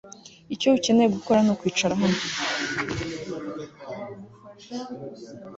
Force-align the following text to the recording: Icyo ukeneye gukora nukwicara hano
Icyo 0.53 0.67
ukeneye 0.77 1.09
gukora 1.15 1.39
nukwicara 1.43 1.93
hano 2.01 2.19